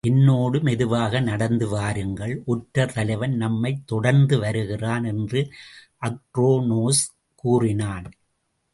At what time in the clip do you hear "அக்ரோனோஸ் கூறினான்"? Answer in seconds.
6.01-8.07